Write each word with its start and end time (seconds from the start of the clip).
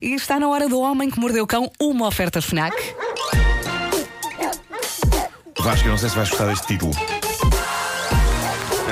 E 0.00 0.14
está 0.14 0.38
na 0.38 0.48
hora 0.48 0.68
do 0.68 0.78
Homem 0.80 1.10
que 1.10 1.18
Mordeu 1.18 1.44
o 1.44 1.46
Cão, 1.46 1.70
uma 1.80 2.06
oferta 2.06 2.42
FNAC. 2.42 2.76
Vasco, 5.58 5.86
eu 5.86 5.90
não 5.92 5.98
sei 5.98 6.10
se 6.10 6.16
vais 6.16 6.28
gostar 6.28 6.46
deste 6.46 6.66
título. 6.66 6.92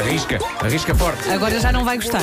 Arrisca, 0.01 0.39
arrisca 0.61 0.95
forte. 0.95 1.29
Agora 1.31 1.61
já 1.61 1.71
não 1.71 1.85
vai 1.85 1.97
gostar. 1.99 2.23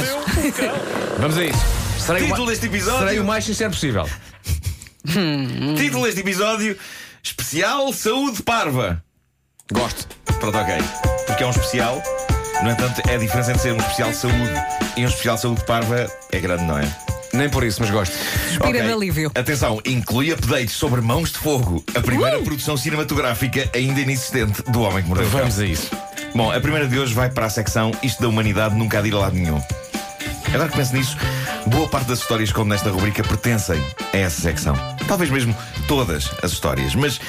Vamos 1.19 1.37
a 1.37 1.45
isso. 1.45 1.59
Serei, 1.99 2.23
o, 2.23 2.25
Título 2.25 2.45
ma- 2.45 2.51
deste 2.51 2.65
episódio. 2.65 2.99
serei 2.99 3.19
o 3.19 3.23
mais 3.23 3.45
sincero 3.45 3.69
possível. 3.71 4.09
Título 5.77 6.05
deste 6.05 6.21
episódio: 6.21 6.77
Especial 7.23 7.93
Saúde 7.93 8.41
Parva. 8.43 9.03
Gosto. 9.71 10.07
Pronto, 10.39 10.57
ok. 10.57 10.73
Porque 11.27 11.43
é 11.43 11.45
um 11.47 11.51
especial. 11.51 12.01
No 12.63 12.69
entanto, 12.71 13.01
é 13.07 13.15
a 13.15 13.17
diferença 13.17 13.51
entre 13.51 13.61
ser 13.63 13.73
um 13.73 13.77
especial 13.77 14.09
de 14.09 14.17
saúde 14.17 14.51
e 14.97 15.05
um 15.05 15.07
especial 15.07 15.35
de 15.35 15.41
saúde 15.43 15.63
parva 15.65 16.07
é 16.31 16.39
grande, 16.39 16.63
não 16.63 16.77
é? 16.77 17.10
Nem 17.33 17.49
por 17.49 17.63
isso, 17.63 17.79
mas 17.81 17.89
gosto. 17.89 18.13
Respira 18.47 18.69
Ok. 18.69 18.81
de 18.81 18.91
alívio. 18.91 19.31
Atenção, 19.35 19.79
inclui 19.85 20.31
updates 20.33 20.71
sobre 20.73 20.99
Mãos 21.01 21.31
de 21.31 21.37
Fogo, 21.37 21.83
a 21.95 22.01
primeira 22.01 22.39
Uh! 22.39 22.43
produção 22.43 22.75
cinematográfica 22.75 23.69
ainda 23.73 24.01
inexistente 24.01 24.61
do 24.63 24.81
Homem 24.81 25.01
que 25.03 25.09
Mordeu 25.09 25.27
o 25.27 25.31
Cão. 25.31 25.39
Vamos 25.39 25.59
a 25.59 25.65
isso. 25.65 25.89
Bom, 26.35 26.51
a 26.51 26.59
primeira 26.59 26.87
de 26.87 26.99
hoje 26.99 27.13
vai 27.13 27.29
para 27.29 27.45
a 27.45 27.49
secção 27.49 27.91
Isto 28.03 28.21
da 28.21 28.27
Humanidade 28.29 28.75
Nunca 28.75 28.99
há 28.99 29.01
de 29.01 29.09
ir 29.09 29.13
a 29.13 29.17
lado 29.19 29.35
nenhum. 29.35 29.61
Agora 30.53 30.67
que 30.69 30.75
penso 30.75 30.93
nisso, 30.93 31.15
boa 31.67 31.87
parte 31.87 32.07
das 32.07 32.19
histórias 32.19 32.49
que 32.49 32.55
conto 32.55 32.67
nesta 32.67 32.89
rubrica 32.89 33.23
pertencem 33.23 33.81
a 34.13 34.17
essa 34.17 34.41
secção. 34.41 34.75
Talvez 35.07 35.29
mesmo 35.29 35.55
todas 35.87 36.29
as 36.43 36.51
histórias. 36.51 36.93
Mas 36.95 37.21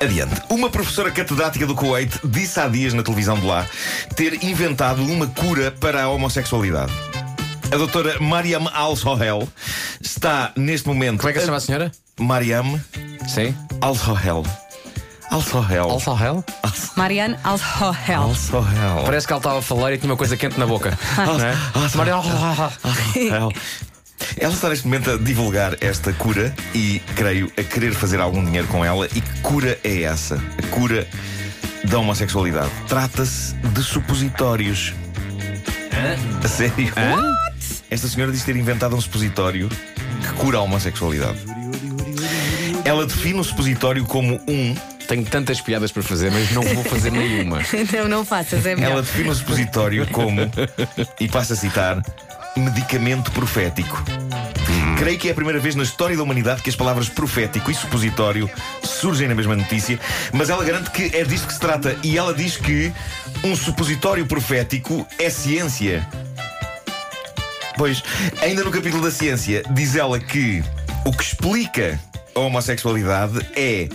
adiante. 0.00 0.40
Uma 0.48 0.70
professora 0.70 1.10
catedrática 1.10 1.66
do 1.66 1.74
Kuwait 1.74 2.10
disse 2.24 2.58
há 2.58 2.66
dias 2.68 2.94
na 2.94 3.02
televisão 3.02 3.38
de 3.38 3.44
lá 3.46 3.66
ter 4.16 4.42
inventado 4.42 5.02
uma 5.04 5.26
cura 5.26 5.70
para 5.78 6.02
a 6.04 6.08
homossexualidade. 6.08 6.92
A 7.72 7.76
doutora 7.76 8.18
Mariam 8.20 8.68
Al-Sohel 8.72 9.48
está 10.00 10.52
neste 10.56 10.88
momento. 10.88 11.18
Como 11.18 11.30
é 11.30 11.32
que 11.32 11.40
se 11.40 11.46
chama 11.46 11.58
a 11.58 11.60
senhora? 11.60 11.92
Mariam 12.18 12.80
Sim. 13.28 13.54
Al-Sohel. 13.80 14.42
Al-Sohel. 15.30 15.88
Alfa 15.88 16.10
Hell? 16.24 16.44
Marianne 16.96 17.38
Alhohel. 17.44 18.22
Al-Sohel. 18.22 19.04
Parece 19.04 19.26
que 19.28 19.32
ela 19.32 19.38
estava 19.38 19.58
a 19.60 19.62
falar 19.62 19.92
e 19.92 19.98
tinha 19.98 20.10
uma 20.10 20.16
coisa 20.16 20.36
quente 20.36 20.58
na 20.58 20.66
boca. 20.66 20.98
não 21.16 21.40
é? 21.40 21.54
Maria- 21.94 22.14
Ela- 22.14 23.48
Ela 24.36 24.52
está 24.52 24.68
neste 24.68 24.86
momento 24.86 25.12
a 25.12 25.16
divulgar 25.16 25.76
esta 25.80 26.12
cura 26.12 26.52
e, 26.74 27.00
creio, 27.14 27.50
a 27.56 27.62
querer 27.62 27.94
fazer 27.94 28.20
algum 28.20 28.44
dinheiro 28.44 28.66
com 28.66 28.84
ela. 28.84 29.06
E 29.06 29.20
que 29.20 29.40
cura 29.40 29.78
é 29.84 30.02
essa? 30.02 30.34
A 30.58 30.66
cura 30.74 31.06
da 31.84 31.98
homossexualidade. 32.00 32.70
Trata-se 32.88 33.54
de 33.54 33.82
supositórios. 33.84 34.92
A 36.44 36.48
sério? 36.48 36.92
Esta 37.90 38.06
senhora 38.06 38.30
diz 38.30 38.44
ter 38.44 38.54
inventado 38.54 38.94
um 38.94 39.00
supositório 39.00 39.68
que 39.68 40.32
cura 40.34 40.58
a 40.58 40.60
homossexualidade. 40.60 41.40
Ela 42.84 43.04
define 43.04 43.40
o 43.40 43.44
supositório 43.44 44.04
como 44.04 44.40
um. 44.46 44.74
Tenho 45.08 45.24
tantas 45.24 45.60
piadas 45.60 45.90
para 45.90 46.02
fazer, 46.04 46.30
mas 46.30 46.52
não 46.52 46.62
vou 46.62 46.84
fazer 46.84 47.10
nenhuma. 47.10 47.58
Não, 47.92 48.08
não 48.08 48.24
faças, 48.24 48.64
é 48.64 48.76
melhor. 48.76 48.92
Ela 48.92 49.02
define 49.02 49.28
o 49.28 49.34
supositório 49.34 50.06
como, 50.06 50.40
e 51.18 51.26
passo 51.26 51.52
a 51.52 51.56
citar, 51.56 52.00
medicamento 52.56 53.32
profético. 53.32 54.00
Creio 54.96 55.18
que 55.18 55.28
é 55.28 55.32
a 55.32 55.34
primeira 55.34 55.58
vez 55.58 55.74
na 55.74 55.82
história 55.82 56.16
da 56.16 56.22
humanidade 56.22 56.62
que 56.62 56.70
as 56.70 56.76
palavras 56.76 57.08
profético 57.08 57.72
e 57.72 57.74
supositório 57.74 58.48
surgem 58.84 59.26
na 59.26 59.34
mesma 59.34 59.56
notícia, 59.56 59.98
mas 60.32 60.48
ela 60.48 60.62
garante 60.62 60.90
que 60.90 61.16
é 61.16 61.24
disto 61.24 61.48
que 61.48 61.54
se 61.54 61.60
trata 61.60 61.96
e 62.04 62.16
ela 62.16 62.32
diz 62.32 62.56
que 62.56 62.92
um 63.42 63.56
supositório 63.56 64.24
profético 64.26 65.04
é 65.18 65.28
ciência. 65.28 66.06
Pois, 67.80 68.04
ainda 68.42 68.62
no 68.62 68.70
capítulo 68.70 69.02
da 69.02 69.10
ciência, 69.10 69.62
diz 69.70 69.96
ela 69.96 70.20
que 70.20 70.62
o 71.06 71.10
que 71.10 71.22
explica 71.22 71.98
a 72.34 72.40
homossexualidade 72.40 73.40
é 73.56 73.88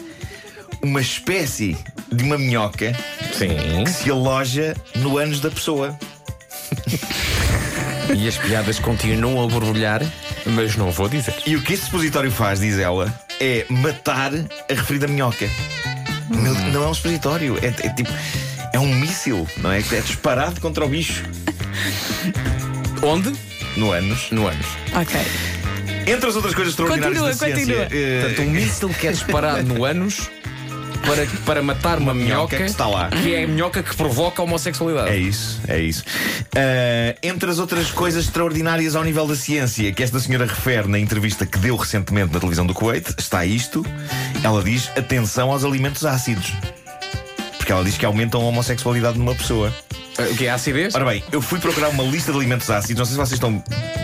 uma 0.82 1.00
espécie 1.00 1.78
de 2.12 2.24
uma 2.24 2.36
minhoca 2.36 2.96
Sim. 3.32 3.84
que 3.84 3.92
se 3.92 4.10
aloja 4.10 4.76
no 4.96 5.20
ânus 5.20 5.40
da 5.40 5.52
pessoa. 5.52 5.96
E 8.18 8.28
as 8.28 8.36
piadas 8.38 8.80
continuam 8.80 9.44
a 9.44 9.48
borbulhar, 9.48 10.02
mas 10.48 10.76
não 10.76 10.90
vou 10.90 11.08
dizer. 11.08 11.36
E 11.46 11.56
o 11.56 11.62
que 11.62 11.74
este 11.74 11.86
supositório 11.86 12.32
faz, 12.32 12.62
diz 12.62 12.80
ela, 12.80 13.14
é 13.40 13.68
matar 13.70 14.32
a 14.34 14.74
referida 14.74 15.08
minhoca. 15.08 15.48
Meu, 16.28 16.56
não 16.72 16.86
é 16.86 16.88
um 16.88 16.94
supositório, 16.96 17.60
é, 17.62 17.68
é 17.68 17.94
tipo. 17.94 18.12
É 18.74 18.80
um 18.80 18.92
míssil, 18.96 19.48
não 19.58 19.72
é? 19.72 19.78
É 19.78 20.02
disparado 20.02 20.60
contra 20.60 20.84
o 20.84 20.90
bicho 20.90 21.24
Onde? 23.04 23.32
No 23.78 23.92
ânus. 23.92 24.28
No 24.32 24.48
ânus. 24.48 24.66
Ok. 24.96 25.20
Entre 26.08 26.30
as 26.30 26.36
outras 26.36 26.54
coisas 26.54 26.74
extraordinárias 26.74 27.18
Continua, 27.20 27.30
da 27.50 27.56
ciência. 27.56 27.76
continua. 27.86 27.88
eh, 27.92 28.22
Portanto, 28.22 28.48
um 28.48 28.52
míssil 28.52 28.90
que 28.90 29.08
é 29.08 29.12
disparado 29.12 29.64
no 29.64 29.84
ânus 29.84 30.30
para, 31.06 31.26
para 31.46 31.62
matar 31.64 31.98
uma, 32.00 32.14
minhoca, 32.14 32.58
que 32.58 32.64
está 32.64 32.88
lá. 32.88 33.10
que 33.10 33.34
é 33.34 33.44
a 33.44 33.48
minhoca 33.48 33.82
que 33.84 33.96
provoca 33.96 34.42
a 34.42 34.46
homossexualidade. 34.46 35.10
É 35.10 35.18
isso, 35.18 35.60
é 35.68 35.80
isso. 35.80 36.04
Ah, 36.56 37.16
entre 37.24 37.50
as 37.50 37.58
outras 37.60 37.90
coisas 37.92 38.26
extraordinárias 38.26 38.96
ao 38.96 39.04
nível 39.04 39.26
da 39.28 39.36
ciência 39.36 39.92
que 39.92 40.04
esta 40.04 40.20
senhora 40.20 40.46
refere 40.46 40.88
na 40.88 41.00
entrevista 41.00 41.46
que 41.46 41.58
deu 41.58 41.76
recentemente 41.76 42.32
na 42.34 42.40
televisão 42.40 42.66
do 42.68 42.74
Kuwait, 42.74 43.08
está 43.18 43.44
isto. 43.46 43.84
Ela 44.44 44.64
diz: 44.64 44.90
atenção 44.96 45.52
aos 45.52 45.64
alimentos 45.64 46.06
ácidos. 46.06 46.54
Porque 47.58 47.72
ela 47.72 47.84
diz 47.84 47.98
que 47.98 48.06
aumentam 48.06 48.42
a 48.42 48.46
homossexualidade 48.46 49.18
numa 49.18 49.34
pessoa. 49.34 49.74
Ah, 50.18 50.24
O 50.32 50.36
que 50.36 50.46
é 50.46 50.50
acidez? 50.52 50.96
Ora 50.96 51.06
bem, 51.06 51.24
eu 51.32 51.42
fui 51.42 51.60
procurar 51.60 51.90
uma 51.90 52.04
lista 52.04 52.32
de 52.32 52.38
alimentos 52.38 52.70
ácidos. 52.70 52.98
Não 53.00 53.06
sei 53.06 53.14
se 53.14 53.18
vocês 53.18 53.34
estão, 53.34 53.64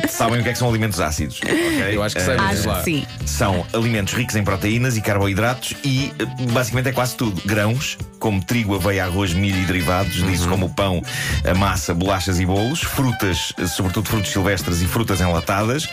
sabem 0.10 0.40
o 0.40 0.44
que 0.44 0.50
é 0.50 0.52
que 0.54 0.58
são 0.58 0.68
alimentos 0.70 1.00
ácidos. 1.00 1.40
ok? 1.44 1.96
Eu 1.96 2.04
acho 2.04 2.16
que 2.16 2.22
sei, 2.22 2.36
Ah, 2.36 2.42
mas 2.44 2.60
Acho 2.60 2.68
lá. 2.70 2.78
que 2.80 2.84
sim. 2.84 3.06
são 3.26 3.66
alimentos 3.74 4.14
ricos 4.14 4.36
em 4.36 4.44
proteínas 4.44 4.98
e 4.98 5.02
carboidratos 5.02 5.74
e 5.84 6.12
eh, 6.20 6.26
basicamente 6.52 6.90
é 6.90 6.92
quase 6.92 7.16
tudo. 7.16 7.42
Grãos, 7.46 7.98
como 8.22 8.42
trigo, 8.42 8.76
aveia, 8.76 9.04
arroz, 9.06 9.34
milho 9.34 9.60
e 9.60 9.66
derivados, 9.66 10.24
disso 10.24 10.48
como 10.48 10.68
o 10.68 10.70
pão, 10.70 11.02
a 11.44 11.54
massa, 11.56 11.94
bolachas 11.94 12.40
e 12.40 12.46
bolos, 12.46 12.82
frutas, 12.82 13.52
sobretudo 13.76 14.08
frutos 14.08 14.32
silvestres 14.32 14.82
e 14.82 14.86
frutas 14.86 15.20
enlatadas, 15.20 15.90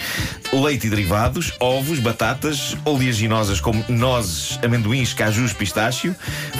leite 0.52 0.86
e 0.86 0.90
derivados, 0.90 1.54
ovos, 1.58 1.98
batatas, 1.98 2.76
oleaginosas 2.84 3.60
como 3.60 3.82
nozes, 3.88 4.58
amendoins, 4.62 5.14
cajus, 5.14 5.54
pistácio, 5.54 6.14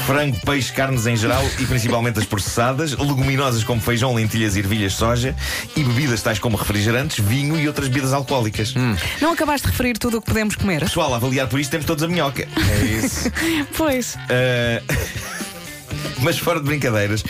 frango, 0.06 0.40
peixe, 0.40 0.72
carnes 0.72 1.06
em 1.06 1.16
geral 1.16 1.44
e 1.58 1.66
principalmente 1.66 2.18
as 2.18 2.24
processadas, 2.24 2.92
leguminosas 2.92 3.62
como 3.62 3.80
feijão, 3.80 4.14
lentilhas, 4.14 4.56
ervilhas, 4.56 4.94
soja 4.94 5.36
e 5.76 5.84
bebidas 5.84 6.22
tais 6.22 6.38
como 6.38 6.56
refrigerantes, 6.56 7.22
vinho 7.22 7.60
e 7.60 7.68
outras 7.68 7.88
bebidas 7.88 8.14
alcoólicas. 8.14 8.72
Não 9.20 9.32
acabaste 9.32 9.66
de 9.66 9.72
referir 9.72 9.98
tudo 9.98 10.16
o 10.16 10.22
que 10.22 10.28
podemos 10.28 10.56
comer? 10.56 10.80
Pessoal, 10.80 11.12
a 11.12 11.16
avaliar 11.16 11.46
por 11.46 11.60
isto 11.60 11.70
temos 11.70 11.84
todos 11.84 12.02
a 12.02 12.08
minhoca. 12.08 12.48
É 12.56 12.84
isso. 12.86 13.30
Pois. 13.76 14.14
Uh, 14.14 15.37
Mas 16.20 16.38
fora 16.38 16.60
de 16.60 16.66
brincadeiras, 16.66 17.24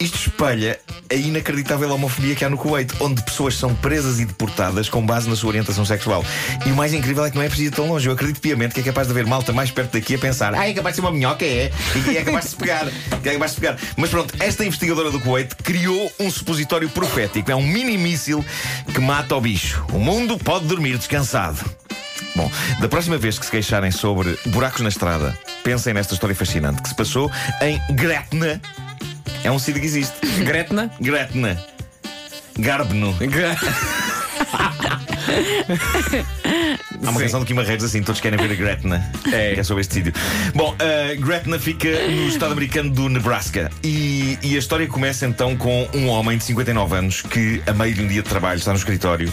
isto 0.00 0.16
espelha 0.16 0.78
a 1.10 1.14
inacreditável 1.14 1.90
homofobia 1.90 2.34
que 2.34 2.44
há 2.44 2.50
no 2.50 2.56
Kuwait, 2.56 2.92
onde 3.00 3.22
pessoas 3.22 3.56
são 3.56 3.74
presas 3.74 4.20
e 4.20 4.24
deportadas 4.24 4.88
com 4.88 5.04
base 5.04 5.28
na 5.28 5.34
sua 5.34 5.48
orientação 5.48 5.84
sexual. 5.84 6.24
E 6.64 6.70
o 6.70 6.76
mais 6.76 6.92
incrível 6.94 7.24
é 7.24 7.30
que 7.30 7.36
não 7.36 7.42
é 7.42 7.48
preciso 7.48 7.68
ir 7.68 7.74
tão 7.74 7.88
longe. 7.88 8.06
Eu 8.08 8.12
acredito 8.12 8.40
piamente 8.40 8.74
que 8.74 8.80
é 8.80 8.82
capaz 8.82 9.08
de 9.08 9.12
haver 9.12 9.26
malta 9.26 9.52
mais 9.52 9.70
perto 9.70 9.92
daqui 9.92 10.14
a 10.14 10.18
pensar: 10.18 10.54
ah, 10.54 10.68
é 10.68 10.72
capaz 10.72 10.94
de 10.94 11.00
ser 11.00 11.06
uma 11.06 11.10
minhoca, 11.10 11.44
é? 11.44 11.72
E 12.08 12.16
é 12.16 12.22
capaz 12.22 12.44
de 12.44 12.50
se 12.50 12.56
pegar. 12.56 12.86
É 13.24 13.32
capaz 13.32 13.54
de 13.54 13.60
pegar. 13.60 13.76
Mas 13.96 14.10
pronto, 14.10 14.34
esta 14.38 14.64
investigadora 14.64 15.10
do 15.10 15.20
Kuwait 15.20 15.54
criou 15.56 16.10
um 16.20 16.30
supositório 16.30 16.88
profético. 16.88 17.50
É 17.50 17.56
um 17.56 17.66
mini 17.66 17.98
míssil 17.98 18.44
que 18.94 19.00
mata 19.00 19.36
o 19.36 19.40
bicho. 19.40 19.84
O 19.92 19.98
mundo 19.98 20.38
pode 20.38 20.66
dormir 20.66 20.96
descansado. 20.96 21.58
Bom, 22.34 22.50
da 22.80 22.88
próxima 22.88 23.18
vez 23.18 23.38
que 23.38 23.44
se 23.44 23.50
queixarem 23.50 23.90
sobre 23.90 24.38
buracos 24.46 24.80
na 24.80 24.88
estrada, 24.88 25.36
pensem 25.62 25.94
nesta 25.94 26.14
história 26.14 26.34
fascinante 26.34 26.82
que 26.82 26.88
se 26.88 26.94
passou 26.94 27.30
em 27.60 27.80
Gretna. 27.94 28.60
É 29.44 29.50
um 29.50 29.58
sítio 29.58 29.80
que 29.80 29.86
existe. 29.86 30.18
Gretna? 30.44 30.90
Gretna. 31.00 31.56
Garbno. 32.58 33.16
Há 37.08 37.10
uma 37.10 37.20
canção 37.20 37.40
do 37.40 37.46
Kim 37.46 37.54
Barreiros 37.54 37.86
assim, 37.86 38.02
todos 38.02 38.20
querem 38.20 38.38
ver 38.38 38.52
a 38.52 38.54
Gretna. 38.54 39.10
É. 39.32 39.54
Que 39.54 39.60
é 39.60 39.62
sobre 39.62 39.80
este 39.80 39.94
sítio. 39.94 40.12
Bom, 40.54 40.74
uh, 40.74 41.20
Gretna 41.22 41.58
fica 41.58 41.88
no 42.06 42.28
estado 42.28 42.52
americano 42.52 42.90
do 42.90 43.08
Nebraska. 43.08 43.70
E, 43.82 44.38
e 44.42 44.54
a 44.56 44.58
história 44.58 44.86
começa 44.86 45.24
então 45.24 45.56
com 45.56 45.88
um 45.94 46.08
homem 46.08 46.36
de 46.36 46.44
59 46.44 46.96
anos 46.96 47.22
que, 47.22 47.62
a 47.66 47.72
meio 47.72 47.94
de 47.94 48.02
um 48.02 48.06
dia 48.06 48.22
de 48.22 48.28
trabalho, 48.28 48.58
está 48.58 48.72
no 48.72 48.76
escritório 48.76 49.32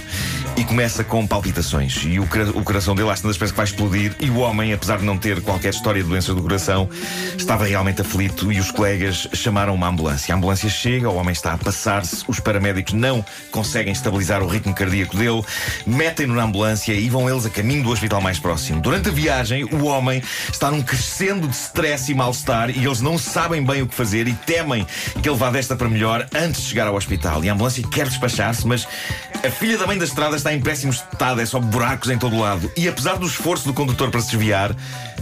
e 0.55 0.63
começa 0.63 1.03
com 1.03 1.27
palpitações. 1.27 2.01
E 2.05 2.17
o, 2.17 2.23
o 2.53 2.63
coração 2.63 2.95
dele 2.95 3.09
às 3.09 3.19
tantas 3.19 3.37
parece 3.37 3.51
que 3.51 3.57
vai 3.57 3.65
explodir. 3.65 4.15
E 4.21 4.29
o 4.29 4.37
homem, 4.37 4.71
apesar 4.71 4.99
de 4.99 5.03
não 5.03 5.17
ter 5.17 5.41
qualquer 5.41 5.71
história 5.71 6.01
de 6.01 6.07
doenças 6.07 6.33
do 6.33 6.41
coração, 6.41 6.89
estava 7.37 7.65
realmente 7.65 7.99
aflito. 7.99 8.53
E 8.53 8.59
os 8.59 8.71
colegas 8.71 9.27
chamaram 9.33 9.75
uma 9.75 9.89
ambulância. 9.89 10.33
A 10.33 10.37
ambulância 10.37 10.69
chega, 10.69 11.09
o 11.09 11.15
homem 11.15 11.33
está 11.33 11.51
a 11.51 11.57
passar-se, 11.57 12.23
os 12.25 12.39
paramédicos 12.39 12.93
não 12.93 13.25
conseguem 13.51 13.91
estabilizar 13.91 14.41
o 14.41 14.47
ritmo 14.47 14.73
cardíaco 14.73 15.17
dele, 15.17 15.43
metem-no 15.85 16.35
na 16.35 16.43
ambulância 16.43 16.93
e 16.93 17.09
vão 17.09 17.29
eles 17.29 17.45
a 17.45 17.49
caminho 17.49 17.64
do 17.81 17.89
hospital 17.89 18.21
mais 18.21 18.39
próximo. 18.39 18.79
Durante 18.79 19.09
a 19.09 19.11
viagem, 19.11 19.63
o 19.65 19.85
homem 19.85 20.21
está 20.51 20.69
num 20.69 20.81
crescendo 20.81 21.47
de 21.47 21.55
stress 21.55 22.11
e 22.11 22.15
mal-estar 22.15 22.69
e 22.69 22.85
eles 22.85 23.01
não 23.01 23.17
sabem 23.17 23.63
bem 23.63 23.81
o 23.81 23.87
que 23.87 23.95
fazer 23.95 24.27
e 24.27 24.33
temem 24.33 24.85
que 25.21 25.27
ele 25.27 25.37
vá 25.37 25.49
desta 25.49 25.75
para 25.75 25.89
melhor 25.89 26.27
antes 26.33 26.61
de 26.61 26.69
chegar 26.69 26.87
ao 26.87 26.95
hospital. 26.95 27.43
E 27.43 27.49
a 27.49 27.53
ambulância 27.53 27.83
quer 27.87 28.07
despachar-se, 28.07 28.65
mas 28.67 28.87
A 29.45 29.51
filha 29.51 29.77
da 29.77 29.85
mãe 29.85 29.95
da 29.95 30.05
estrada 30.05 30.35
está 30.35 30.51
em 30.51 30.59
péssimo 30.59 30.91
estado, 30.91 31.39
é 31.39 31.45
só 31.45 31.59
buracos 31.59 32.09
em 32.09 32.17
todo 32.17 32.35
lado. 32.35 32.71
E 32.75 32.87
apesar 32.87 33.15
do 33.17 33.27
esforço 33.27 33.65
do 33.65 33.75
condutor 33.75 34.09
para 34.09 34.19
se 34.19 34.31
desviar, 34.31 34.75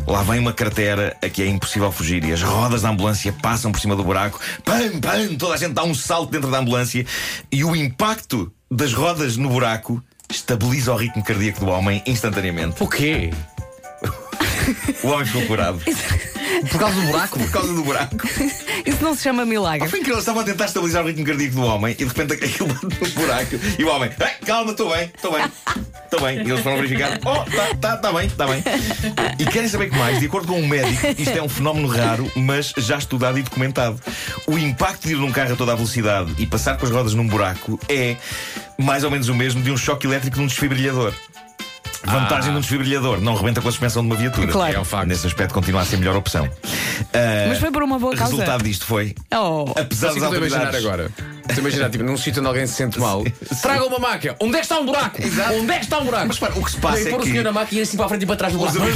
lá 0.08 0.24
vem 0.24 0.40
uma 0.40 0.54
cratera 0.54 1.18
a 1.22 1.28
que 1.28 1.42
é 1.42 1.48
impossível 1.48 1.92
fugir. 1.92 2.24
E 2.24 2.32
as 2.32 2.42
rodas 2.42 2.84
da 2.84 2.90
ambulância 2.90 3.34
passam 3.34 3.70
por 3.70 3.82
cima 3.82 3.98
do 3.98 4.04
buraco. 4.04 4.40
Pam, 4.64 5.00
pam, 5.02 5.36
toda 5.38 5.56
a 5.56 5.58
gente 5.58 5.74
dá 5.74 5.84
um 5.84 5.94
salto 5.94 6.32
dentro 6.32 6.50
da 6.50 6.60
ambulância. 6.60 7.06
E 7.52 7.66
o 7.66 7.76
impacto 7.76 8.50
das 8.72 8.94
rodas 8.94 9.36
no 9.36 9.50
buraco 9.50 10.02
estabiliza 10.36 10.94
o 10.94 10.96
ritmo 10.96 11.24
cardíaco 11.24 11.60
do 11.60 11.68
homem 11.68 12.02
instantaneamente. 12.06 12.82
O 12.82 12.88
quê? 12.88 13.32
O 15.04 15.08
homem 15.10 15.26
ficou 15.26 15.46
curado. 15.46 15.80
Por 16.70 16.80
causa 16.80 16.96
do 17.02 17.08
buraco? 17.08 17.40
Por 17.40 17.52
causa 17.52 17.74
do 17.74 17.84
buraco. 17.84 18.16
Isso 18.86 19.04
não 19.04 19.16
se 19.16 19.24
chama 19.24 19.46
milagre. 19.46 19.90
Foi 19.90 20.00
incrível, 20.00 20.20
estava 20.20 20.42
a 20.42 20.44
tentar 20.44 20.66
estabilizar 20.66 21.04
o 21.04 21.08
ritmo 21.08 21.26
cardíaco 21.26 21.56
do 21.56 21.64
homem 21.64 21.92
e 21.94 21.96
de 21.96 22.06
repente 22.06 22.34
aquilo 22.46 22.70
bate 22.74 22.86
no 22.86 23.10
buraco. 23.22 23.56
E 23.78 23.84
o 23.84 23.90
homem, 23.90 24.10
"Ei, 24.20 24.46
calma, 24.46 24.72
estou 24.72 24.90
bem, 24.94 25.12
estou 25.14 25.34
bem, 25.34 25.44
estou 26.06 26.22
bem. 26.22 26.38
E 26.38 26.50
eles 26.50 26.62
foram 26.62 26.78
verificar, 26.78 27.20
oh, 27.26 27.44
está 27.50 27.76
tá, 27.76 27.98
tá 27.98 28.14
bem, 28.14 28.28
está 28.28 28.48
bem. 28.48 28.64
E 29.40 29.46
querem 29.46 29.68
saber 29.68 29.90
que 29.90 29.98
mais? 29.98 30.20
De 30.20 30.26
acordo 30.28 30.48
com 30.48 30.60
um 30.60 30.68
médico, 30.68 31.06
isto 31.22 31.38
é 31.38 31.42
um 31.42 31.50
fenómeno 31.50 31.88
raro, 31.88 32.32
mas 32.36 32.74
já 32.78 32.98
estudado 32.98 33.38
e 33.38 33.42
documentado. 33.44 34.00
O 34.48 34.58
impacto 34.58 35.08
de 35.08 35.14
ir 35.14 35.18
num 35.18 35.32
carro 35.32 35.54
a 35.54 35.56
toda 35.58 35.74
a 35.74 35.76
velocidade 35.76 36.34
e 36.38 36.46
passar 36.46 36.78
com 36.78 36.86
as 36.86 36.92
rodas 36.92 37.14
num 37.14 37.28
buraco 37.28 37.78
é 37.90 38.16
mais 38.78 39.04
ou 39.04 39.12
menos 39.12 39.30
o 39.30 39.36
mesmo 39.36 39.62
de 39.62 39.72
um 39.72 39.78
choque 39.78 40.08
elétrico 40.08 40.38
num 40.40 40.48
desfibrilhador. 40.48 41.14
Vantagem 42.06 42.52
de 42.52 42.58
um 42.58 42.60
desfibrilhador, 42.60 43.22
não 43.22 43.34
rebenta 43.34 43.62
com 43.62 43.70
a 43.70 43.72
suspensão 43.72 44.02
de 44.02 44.08
uma 44.10 44.16
viatura. 44.18 44.52
Claro. 44.52 44.76
É 44.76 44.80
um 44.80 44.84
facto. 44.84 45.08
Nesse 45.08 45.26
aspecto, 45.26 45.54
continua 45.54 45.82
a 45.82 45.86
ser 45.86 45.96
a 45.96 46.00
melhor 46.00 46.18
opção. 46.18 46.50
Ah, 47.14 47.46
Mas 47.48 47.60
foi 47.60 47.72
por 47.72 47.82
uma 47.82 47.98
boa 47.98 48.14
o 48.14 48.18
causa. 48.18 48.34
resultado 48.34 48.62
disto 48.64 48.86
foi, 48.86 49.16
Oh. 49.34 49.66
apesar 49.80 50.10
das 50.14 50.18
o 50.22 50.26
autoridades. 50.26 50.76
agora? 50.86 51.10
Estou 51.50 51.58
a 51.58 51.60
imaginar, 51.60 51.90
tipo, 51.90 52.04
num 52.04 52.18
sítio 52.18 52.40
onde 52.40 52.48
alguém 52.48 52.68
se 52.68 52.74
sente 52.74 53.00
mal. 53.00 53.24
Traga 53.62 53.86
uma 53.86 54.00
maca! 54.00 54.36
Onde 54.40 54.56
é 54.56 54.60
que 54.60 54.66
está 54.66 54.80
um 54.80 54.86
buraco? 54.86 55.18
Onde 55.60 55.72
é 55.72 55.78
que 55.80 55.84
está 55.84 56.00
um 56.00 56.06
buraco? 56.06 56.28
Mas 56.28 56.40
para, 56.40 56.58
o 56.58 56.64
que 56.64 56.72
se 56.72 56.78
passa 56.78 57.00
e 57.02 57.08
é 57.08 57.10
pôr 57.10 57.20
o 57.20 57.24
que. 57.24 57.30
senhor 57.30 57.44
na 57.44 57.52
máquina 57.52 57.80
e 57.80 57.82
ir 57.82 57.84
assim 57.84 57.98
para 57.98 58.06
a 58.06 58.10
frente 58.10 58.24
e 58.24 58.26
para 58.26 58.36
trás 58.36 58.54
do 58.54 58.60
buraco. 58.60 58.78
que. 58.80 58.94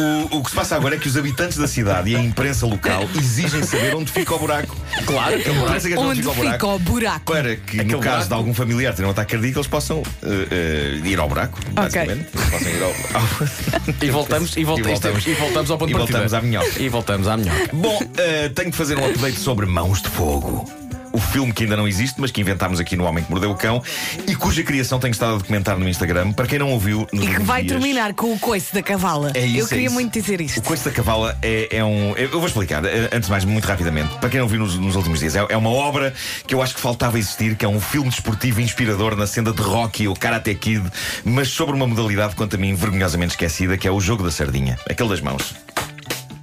O, 0.00 0.38
o 0.38 0.42
que 0.42 0.50
se 0.50 0.56
passa 0.56 0.76
agora 0.76 0.96
é 0.96 0.98
que 0.98 1.08
os 1.08 1.16
habitantes 1.16 1.58
da 1.58 1.66
cidade 1.66 2.10
e 2.10 2.16
a 2.16 2.20
imprensa 2.20 2.66
local 2.66 3.08
exigem 3.16 3.62
saber 3.62 3.94
onde 3.94 4.10
fica 4.10 4.34
o 4.34 4.38
buraco. 4.38 4.76
Claro, 5.06 5.34
A 5.34 5.38
imprensa 5.38 5.88
quer 5.88 5.96
saber 5.96 5.98
Onde 5.98 6.22
fica 6.22 6.66
o 6.66 6.78
buraco? 6.78 7.32
Para 7.32 7.56
que, 7.56 7.76
no 7.76 7.82
Aquele 7.82 7.98
caso 7.98 8.02
buraco. 8.02 8.28
de 8.28 8.34
algum 8.34 8.54
familiar 8.54 8.94
ter 8.94 9.04
um 9.04 9.10
ataque 9.10 9.32
cardíaco, 9.32 9.58
eles 9.58 9.66
possam 9.68 10.02
eh, 10.22 10.46
eh, 10.50 11.00
ir 11.08 11.18
ao 11.18 11.28
buraco. 11.28 11.58
Basicamente. 11.72 12.26
Eles 12.34 12.50
possam 12.50 12.68
ir 12.70 12.82
ao. 12.82 14.06
E 14.06 14.10
voltamos, 14.10 14.56
e, 14.56 14.64
volta- 14.64 14.80
E 14.80 14.84
voltamos. 14.92 15.26
e 15.26 15.34
voltamos 15.34 15.70
ao 15.70 15.78
ponto 15.78 15.90
E 15.90 15.92
de 15.92 15.98
partida. 15.98 16.18
voltamos 16.18 16.34
à 16.34 16.40
minhoca. 16.42 16.82
E 16.82 16.88
voltamos 16.88 17.28
à 17.28 17.36
minhoca. 17.36 17.70
Bom, 17.72 17.98
eh, 18.16 18.48
tenho 18.54 18.70
de 18.70 18.76
fazer 18.76 18.98
um 18.98 19.04
update 19.06 19.38
sobre 19.38 19.49
Mãos 19.54 20.00
de 20.00 20.08
Fogo. 20.08 20.64
O 21.12 21.18
filme 21.18 21.52
que 21.52 21.64
ainda 21.64 21.76
não 21.76 21.88
existe, 21.88 22.20
mas 22.20 22.30
que 22.30 22.40
inventámos 22.40 22.78
aqui 22.78 22.94
no 22.94 23.02
Homem 23.04 23.24
que 23.24 23.28
Mordeu 23.32 23.50
o 23.50 23.56
Cão 23.56 23.82
e 24.28 24.36
cuja 24.36 24.62
criação 24.62 25.00
tenho 25.00 25.10
estado 25.10 25.34
a 25.34 25.38
documentar 25.38 25.76
no 25.76 25.88
Instagram. 25.88 26.30
Para 26.32 26.46
quem 26.46 26.56
não 26.56 26.70
ouviu, 26.70 27.04
nos 27.12 27.24
E 27.24 27.26
que 27.34 27.42
vai 27.42 27.62
dias- 27.64 27.72
terminar 27.72 28.14
com 28.14 28.32
o 28.32 28.38
coice 28.38 28.72
da 28.72 28.80
cavala. 28.80 29.32
É 29.34 29.44
isso, 29.44 29.58
Eu 29.58 29.64
é 29.64 29.68
queria 29.70 29.86
isso. 29.86 29.94
muito 29.94 30.12
dizer 30.12 30.38
O 30.38 30.42
isto. 30.44 30.62
Coice 30.62 30.84
da 30.84 30.92
Cavala 30.92 31.36
é, 31.42 31.66
é 31.78 31.84
um. 31.84 32.14
Eu 32.16 32.30
vou 32.38 32.46
explicar, 32.46 32.84
eh, 32.84 33.08
antes 33.12 33.26
de 33.26 33.30
mais, 33.32 33.44
muito 33.44 33.64
rapidamente. 33.64 34.14
Para 34.18 34.28
quem 34.30 34.38
não 34.38 34.46
viu 34.46 34.60
nos, 34.60 34.76
nos 34.76 34.94
últimos 34.94 35.18
dias, 35.18 35.34
é, 35.34 35.44
é 35.48 35.56
uma 35.56 35.70
obra 35.70 36.14
que 36.46 36.54
eu 36.54 36.62
acho 36.62 36.76
que 36.76 36.80
faltava 36.80 37.18
existir, 37.18 37.56
que 37.56 37.64
é 37.64 37.68
um 37.68 37.80
filme 37.80 38.08
desportivo 38.08 38.60
inspirador 38.60 39.16
na 39.16 39.26
senda 39.26 39.52
de 39.52 39.60
Rocky 39.62 40.06
ou 40.06 40.14
Karate 40.14 40.54
Kid, 40.54 40.88
mas 41.24 41.48
sobre 41.48 41.74
uma 41.74 41.88
modalidade, 41.88 42.36
quanto 42.36 42.54
a 42.54 42.58
mim, 42.58 42.72
vergonhosamente 42.76 43.32
esquecida, 43.32 43.76
que 43.76 43.88
é 43.88 43.90
o 43.90 43.98
jogo 44.00 44.22
da 44.22 44.30
sardinha 44.30 44.78
aquele 44.88 45.08
das 45.08 45.20
mãos. 45.20 45.56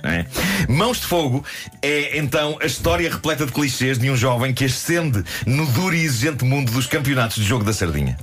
É? 0.09 0.25
Mãos 0.68 1.00
de 1.00 1.07
Fogo 1.07 1.44
é 1.81 2.18
então 2.18 2.57
a 2.62 2.65
história 2.65 3.09
repleta 3.09 3.45
de 3.45 3.51
clichês 3.51 3.98
de 3.98 4.09
um 4.09 4.15
jovem 4.15 4.54
que 4.54 4.65
ascende 4.65 5.24
no 5.45 5.65
duro 5.68 5.95
e 5.95 6.04
exigente 6.04 6.45
mundo 6.45 6.71
dos 6.71 6.88
campeonatos 6.88 7.38
de 7.38 7.44
jogo 7.44 7.63
da 7.63 7.74
sardinha. 7.74 8.18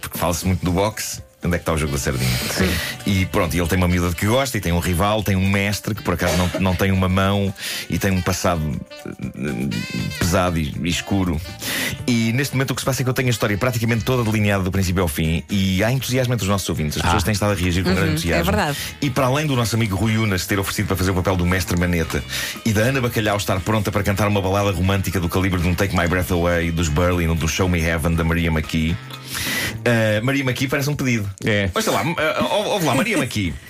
Porque 0.00 0.18
fala-se 0.18 0.46
muito 0.46 0.64
do 0.64 0.72
boxe. 0.72 1.22
Onde 1.44 1.56
é 1.56 1.58
que 1.58 1.62
está 1.62 1.74
o 1.74 1.78
jogo 1.78 1.92
da 1.92 1.98
sardinha? 1.98 2.38
E 3.04 3.26
pronto, 3.26 3.54
e 3.54 3.60
ele 3.60 3.68
tem 3.68 3.76
uma 3.76 3.86
miúda 3.86 4.08
de 4.08 4.16
que 4.16 4.26
gosta, 4.26 4.56
e 4.56 4.60
tem 4.62 4.72
um 4.72 4.78
rival, 4.78 5.22
tem 5.22 5.36
um 5.36 5.46
mestre 5.46 5.94
que 5.94 6.02
por 6.02 6.14
acaso 6.14 6.34
não, 6.38 6.50
não 6.58 6.74
tem 6.74 6.90
uma 6.90 7.06
mão 7.06 7.52
e 7.90 7.98
tem 7.98 8.10
um 8.10 8.22
passado 8.22 8.80
eh, 9.06 10.18
pesado 10.18 10.58
e, 10.58 10.74
e 10.82 10.88
escuro. 10.88 11.38
E 12.06 12.32
neste 12.34 12.54
momento 12.54 12.72
o 12.72 12.74
que 12.74 12.82
se 12.82 12.84
passa 12.84 13.00
é 13.00 13.04
que 13.04 13.08
eu 13.08 13.14
tenho 13.14 13.28
a 13.28 13.30
história 13.30 13.56
praticamente 13.56 14.04
toda 14.04 14.22
delineada 14.22 14.62
do 14.62 14.70
princípio 14.70 15.02
ao 15.02 15.08
fim 15.08 15.42
e 15.48 15.82
há 15.82 15.90
entusiasmo 15.90 16.34
entre 16.34 16.44
os 16.44 16.50
nossos 16.50 16.68
ouvintes. 16.68 16.98
As 16.98 17.02
pessoas 17.02 17.22
têm 17.22 17.32
estado 17.32 17.52
a 17.52 17.54
reagir 17.54 17.82
com 17.82 17.94
grande 17.94 18.10
entusiasmo. 18.12 18.40
é 18.42 18.44
verdade. 18.44 18.78
E 19.00 19.08
para 19.08 19.26
além 19.26 19.46
do 19.46 19.56
nosso 19.56 19.74
amigo 19.74 19.96
Rui 19.96 20.18
Unas 20.18 20.46
ter 20.46 20.58
oferecido 20.58 20.86
para 20.88 20.96
fazer 20.96 21.12
o 21.12 21.14
papel 21.14 21.34
do 21.36 21.46
mestre 21.46 21.78
Maneta 21.78 22.22
e 22.64 22.72
da 22.74 22.82
Ana 22.82 23.00
Bacalhau 23.00 23.36
estar 23.38 23.58
pronta 23.60 23.90
para 23.90 24.02
cantar 24.02 24.28
uma 24.28 24.42
balada 24.42 24.70
romântica 24.70 25.18
do 25.18 25.28
calibre 25.30 25.60
de 25.60 25.66
um 25.68 25.74
Take 25.74 25.96
My 25.96 26.06
Breath 26.06 26.30
Away, 26.30 26.70
dos 26.70 26.88
Berlin 26.88 27.28
ou 27.28 27.34
do 27.34 27.48
Show 27.48 27.68
Me 27.68 27.80
Heaven 27.80 28.14
da 28.14 28.22
Maria 28.24 28.50
McKee, 28.50 28.94
ah, 29.86 30.20
Maria 30.22 30.42
McKee 30.44 30.68
parece 30.68 30.90
um 30.90 30.94
pedido. 30.94 31.28
É. 31.44 31.70
Ouça 31.74 31.90
lá, 31.90 32.02
ah, 32.02 32.44
ou- 32.50 32.66
ouve 32.72 32.84
lá, 32.86 32.94
Maria 32.94 33.16
McKee. 33.16 33.54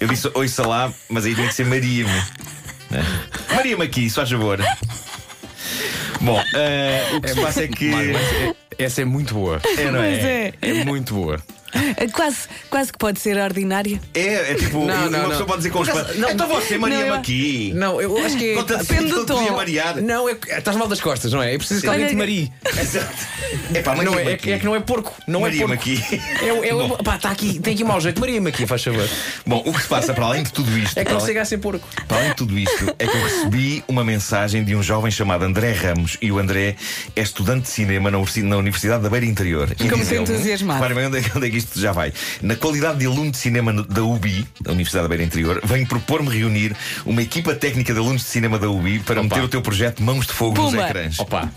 Eu 0.00 0.08
disse 0.08 0.30
ouça 0.34 0.66
lá, 0.66 0.92
mas 1.08 1.24
aí 1.26 1.34
tem 1.34 1.46
que 1.46 1.54
ser 1.54 1.66
Maria-me. 1.66 2.10
né? 2.90 3.04
Maria 3.54 3.74
McKee, 3.74 4.08
se 4.08 4.16
faz 4.16 4.30
favor. 4.30 4.58
Bom, 6.20 6.38
ah, 6.38 7.16
o 7.16 7.20
que 7.20 7.28
se 7.28 7.40
passa 7.40 7.64
é 7.64 7.68
que. 7.68 7.92
Essa 8.76 9.02
é 9.02 9.04
muito 9.04 9.34
boa. 9.34 9.60
É, 9.76 9.84
não 9.90 10.00
Pois 10.00 10.24
é? 10.24 10.52
é. 10.62 10.70
É 10.70 10.84
muito 10.84 11.14
boa. 11.14 11.40
Quase, 12.14 12.48
quase 12.70 12.90
que 12.90 12.98
pode 12.98 13.20
ser 13.20 13.36
ordinária. 13.36 14.00
É, 14.14 14.52
é 14.52 14.54
tipo, 14.54 14.78
Não, 14.78 14.84
uma 14.86 15.10
não, 15.10 15.20
pessoa 15.20 15.38
não. 15.40 15.46
pode 15.46 15.58
dizer 15.58 15.70
com 15.70 15.80
os 15.80 15.88
Por 15.90 16.00
acaso, 16.00 16.18
não. 16.18 16.30
Então 16.30 16.48
você, 16.48 16.78
Maria 16.78 17.04
Não, 17.06 17.16
McKee. 17.16 17.72
Não, 17.74 18.00
eu 18.00 18.16
acho 18.24 18.38
que 18.38 18.52
é. 18.52 18.62
Depende 18.62 19.12
do 19.12 19.26
tom. 19.26 19.50
marear. 19.54 20.00
Não, 20.00 20.26
é, 20.28 20.36
é- 20.48 20.58
estás 20.58 20.76
mal 20.78 20.88
das 20.88 20.98
costas, 20.98 21.30
não 21.30 21.42
é? 21.42 21.54
É 21.54 21.58
preciso 21.58 21.82
que 21.82 21.86
alguém 21.88 22.06
te 22.06 22.16
marie. 22.16 22.50
É 23.74 23.82
pá, 23.82 23.94
Não 23.94 24.12
Maria 24.14 24.30
é, 24.30 24.32
é, 24.32 24.36
que- 24.38 24.50
é 24.52 24.58
que 24.58 24.64
não 24.64 24.74
é 24.74 24.80
porco. 24.80 25.12
Não 25.26 25.40
Maria 25.42 25.62
é 25.64 25.66
porco. 25.66 25.88
McKee. 25.88 26.20
É, 26.42 26.68
é, 26.68 27.02
pá, 27.04 27.16
está 27.16 27.30
aqui, 27.30 27.58
tem 27.60 27.74
aqui 27.74 27.84
mau 27.84 28.00
jeito. 28.00 28.18
Maria-me 28.18 28.48
aqui, 28.48 28.66
faz 28.66 28.82
favor. 28.82 29.06
Bom, 29.46 29.62
o 29.66 29.72
que 29.72 29.82
se 29.82 29.88
passa 29.88 30.14
para 30.14 30.24
além 30.24 30.42
de 30.44 30.52
tudo 30.52 30.76
isto, 30.78 30.96
É 30.98 31.04
que 31.04 31.12
não 31.12 31.20
chega 31.20 31.42
a 31.42 31.44
ser 31.44 31.58
porco. 31.58 31.86
para 32.06 32.16
além 32.16 32.30
de 32.30 32.36
tudo 32.36 32.58
isto, 32.58 32.94
é 32.98 33.06
que 33.06 33.14
eu 33.16 33.22
recebi 33.22 33.84
uma 33.88 34.02
mensagem 34.04 34.64
de 34.64 34.74
um 34.74 34.82
jovem 34.82 35.10
chamado 35.10 35.44
André 35.44 35.72
Ramos 35.72 36.16
e 36.22 36.32
o 36.32 36.38
André 36.38 36.76
é 37.14 37.20
estudante 37.20 37.62
de 37.64 37.68
cinema 37.68 38.10
na 38.10 38.16
Universi- 38.18 38.42
na 38.42 38.56
Universidade 38.60 39.02
da 39.02 39.08
Beira 39.10 39.26
Interior. 39.26 39.68
E 39.78 39.88
se 40.04 40.14
ele- 40.14 40.22
entusiasmado. 40.22 40.94
Bem 40.94 41.06
onde 41.06 41.18
é, 41.18 41.22
que- 41.22 41.36
onde 41.36 41.46
é 41.46 41.50
que 41.50 41.56
isto 41.58 41.80
já 41.80 41.92
vai. 41.92 42.12
Na 42.42 42.56
qualidade 42.56 42.98
de 42.98 43.06
aluno 43.06 43.30
de 43.30 43.36
cinema 43.36 43.72
da 43.72 44.02
UBI, 44.02 44.46
da 44.60 44.72
Universidade 44.72 45.04
da 45.04 45.08
Beira 45.08 45.24
Interior, 45.24 45.60
venho 45.64 45.86
propor-me 45.86 46.28
reunir 46.36 46.74
uma 47.04 47.22
equipa 47.22 47.54
técnica 47.54 47.92
de 47.92 47.98
alunos 47.98 48.22
de 48.22 48.28
cinema 48.28 48.58
da 48.58 48.68
UBI 48.70 48.98
para 49.00 49.22
meter 49.22 49.42
o 49.42 49.48
teu 49.48 49.62
projeto 49.62 50.02
Mãos 50.02 50.26
de 50.26 50.32
Fogo 50.32 50.60
nos 50.60 50.74
ecrãs. 50.74 51.18
Opa. 51.18 51.50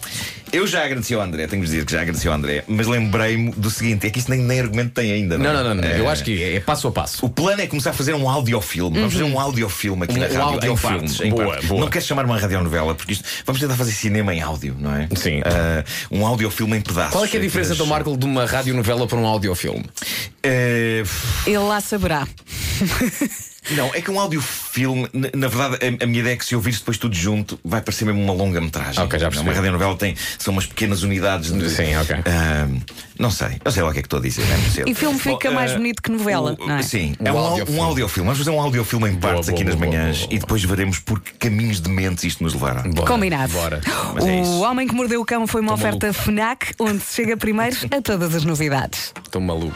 Eu 0.54 0.68
já 0.68 0.84
agradeci 0.84 1.14
ao 1.14 1.22
André, 1.22 1.48
tenho 1.48 1.62
de 1.64 1.70
dizer 1.72 1.86
que 1.86 1.92
já 1.94 2.02
agradeci 2.02 2.28
ao 2.28 2.34
André, 2.34 2.64
mas 2.68 2.86
lembrei-me 2.86 3.52
do 3.52 3.70
seguinte: 3.70 4.06
é 4.06 4.10
que 4.10 4.20
isso 4.20 4.30
nem, 4.30 4.42
nem 4.42 4.60
argumento 4.60 4.92
tem 4.92 5.10
ainda. 5.12 5.38
Não, 5.38 5.46
Não, 5.46 5.52
é? 5.52 5.64
não, 5.64 5.76
não, 5.76 5.82
não. 5.82 5.84
É, 5.88 6.00
Eu 6.00 6.10
acho 6.10 6.26
que 6.26 6.44
é, 6.44 6.56
é 6.56 6.60
passo 6.60 6.90
a 6.90 6.92
passo. 6.92 7.26
O 7.26 7.30
plano 7.30 7.62
é 7.62 7.68
começar 7.68 7.92
a 7.92 7.94
fazer 7.94 8.14
um 8.14 8.30
audiofilme. 8.30 8.98
Vamos 8.98 9.14
fazer 9.14 9.24
um 9.24 9.40
audiofilme 9.40 10.04
aqui 10.04 10.14
Um- 10.16 10.18
na 10.20 10.26
um 10.26 10.30
rádio. 10.30 10.42
em 10.42 10.54
audiofilme. 10.70 10.98
partes, 11.00 11.22
em 11.22 11.30
Boa, 11.30 11.46
partes. 11.48 11.68
boa. 11.70 11.82
Não 11.82 11.88
quero 11.90 12.04
chamar 12.04 12.26
uma 12.26 12.38
radionovela, 12.38 12.94
porque 12.94 13.14
isto. 13.14 13.24
Vamos 13.46 13.62
tentar 13.62 13.76
fazer 13.76 13.92
cinema 13.94 14.34
em 14.36 14.42
áudio, 14.42 14.76
não 14.78 14.94
é? 14.94 15.08
Sim. 15.16 15.42
Ah, 15.46 15.86
um 16.12 16.26
audiofilme 16.26 16.76
em 16.78 16.82
pedaços. 16.82 17.14
Qual 17.14 17.24
é 17.24 17.28
que 17.30 17.38
é 17.38 17.40
a 17.40 17.44
diferença, 17.44 17.74
então, 17.74 17.86
Marco, 17.86 18.18
de 18.18 18.26
uma 18.26 18.46
radionovela 18.46 19.08
para 19.08 19.18
um 19.18 19.26
audiofilme? 19.26 19.86
Eh, 20.44 21.04
Ele 21.48 21.58
lá 21.60 21.80
saberá. 21.80 22.28
não, 23.72 23.94
é 23.94 24.02
que 24.02 24.10
um 24.10 24.20
audiofilme, 24.20 25.08
na, 25.14 25.30
na 25.36 25.48
verdade, 25.48 25.78
a, 26.00 26.04
a 26.04 26.08
minha 26.08 26.20
ideia 26.20 26.34
é 26.34 26.38
que 26.38 26.44
se 26.46 26.56
ouvires 26.56 26.80
depois 26.80 26.98
tudo 26.98 27.16
junto, 27.16 27.60
vai 27.64 27.80
parecer 27.82 28.06
mesmo 28.06 28.22
uma 28.22 28.34
longa-metragem. 28.34 29.02
Ok, 29.04 29.20
já 29.20 29.26
Não, 29.26 29.32
percebi. 29.32 29.50
Uma 29.50 29.56
radionovela 29.56 29.96
tem. 29.96 30.16
São 30.40 30.52
umas 30.54 30.66
pequenas 30.66 31.04
unidades 31.04 31.52
de. 31.54 31.70
Sim, 31.70 31.96
ok. 31.96 32.16
Ah, 32.26 32.68
não 33.20 33.30
sei, 33.30 33.62
eu 33.64 33.72
sei 33.72 33.84
lá 33.84 33.90
o 33.90 33.94
que 33.94 34.00
é 34.00 34.02
que 34.02 34.08
estou 34.08 34.20
a 34.20 34.22
dizer. 34.22 34.42
é 34.44 34.70
cedo. 34.70 34.90
E 34.90 34.96
filme 34.96 35.20
fica 35.20 35.50
Bom, 35.50 35.56
mais 35.56 35.72
ah, 35.72 35.76
bonito 35.78 36.02
que 36.02 36.12
novela, 36.12 36.58
o- 36.60 36.68
não 36.68 36.76
é? 36.78 36.82
Sim, 36.82 37.14
É 37.24 37.30
é 37.30 37.32
um 37.32 37.38
au- 37.38 37.46
audiofilme. 37.52 37.80
um 37.80 37.84
audiofilme. 37.84 38.26
Vamos 38.28 38.40
fazer 38.40 38.52
um 38.52 38.60
audiofilme 38.62 39.10
em 39.10 39.16
partes 39.16 39.46
boa, 39.48 39.56
aqui 39.56 39.64
nas 39.64 39.76
boa, 39.76 39.86
boa, 39.88 39.98
manhãs 40.00 40.18
boa, 40.18 40.28
boa. 40.28 40.36
e 40.36 40.40
depois 40.40 40.64
veremos 40.64 41.00
por 41.00 41.20
que 41.22 41.32
caminhos 41.34 41.80
de 41.80 41.90
mente 41.90 42.26
isto 42.28 42.44
nos 42.44 42.54
levará. 42.54 42.82
Bora, 42.82 43.08
Combinado. 43.08 43.54
Bora. 43.54 43.82
Mas 44.16 44.26
é. 44.26 44.42
O 44.42 44.62
Homem 44.62 44.88
que 44.88 44.96
Mordeu 44.96 45.22
o 45.22 45.26
Cão 45.26 45.46
foi 45.46 45.62
uma 45.62 45.70
Tô 45.70 45.76
oferta 45.76 46.12
FNAC, 46.12 46.74
onde 46.80 47.00
se 47.04 47.16
chega 47.16 47.38
primeiro 47.38 47.76
a 47.92 48.02
todas 48.02 48.34
as 48.36 48.44
novidades. 48.44 49.14
Estou 49.24 49.40
maluco. 49.42 49.76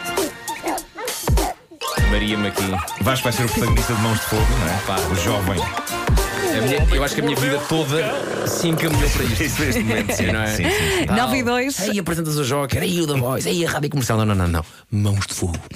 Maria-me 2.15 2.47
aqui. 2.47 2.63
Vasco 3.01 3.25
vai 3.25 3.33
ser 3.33 3.43
o 3.43 3.49
protagonista 3.49 3.93
de 3.93 4.01
Mãos 4.01 4.17
de 4.21 4.25
Fogo, 4.27 4.47
não 4.57 4.67
é? 4.67 4.77
Pá. 4.87 4.95
O 5.11 5.15
jovem. 5.15 5.59
A 5.59 6.61
minha- 6.61 6.87
eu 6.95 7.03
acho 7.03 7.13
que 7.13 7.19
a 7.19 7.23
minha 7.25 7.35
vida 7.35 7.59
toda 7.67 8.47
se 8.47 8.69
encaminhou 8.69 9.09
para 9.09 9.23
isto. 9.25 9.43
Isso 9.43 9.61
neste 9.61 9.83
momento, 9.83 10.13
sim. 10.15 10.27
Não 10.31 10.41
é? 10.41 10.47
sim, 10.47 10.63
sim, 10.63 10.69
sim. 10.99 11.05
9 11.13 11.37
e 11.39 11.43
2. 11.43 11.79
Aí 11.81 11.99
apresentas 11.99 12.37
o 12.37 12.45
Joker, 12.45 12.81
aí 12.81 13.01
o 13.01 13.05
da 13.05 13.15
Voz, 13.15 13.45
aí 13.45 13.65
a 13.65 13.69
rádio 13.69 13.89
comercial. 13.89 14.17
Não, 14.19 14.25
não, 14.27 14.35
não, 14.35 14.47
não. 14.47 14.65
Mãos 14.89 15.27
de 15.27 15.33
fogo. 15.33 15.57